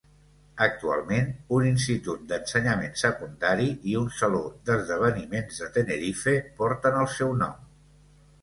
[0.65, 1.27] Actualment,
[1.57, 7.63] un institut d'ensenyament secundari i un saló d'esdeveniments de Tenerife porten el seu nom.